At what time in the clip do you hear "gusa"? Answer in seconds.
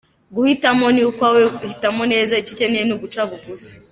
3.77-3.89